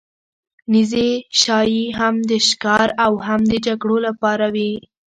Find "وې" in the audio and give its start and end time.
4.55-4.73